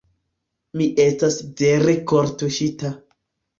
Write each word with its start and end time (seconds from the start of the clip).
Mi 0.81 0.87
estas 1.03 1.37
vere 1.61 1.97
kortuŝita. 2.15 2.93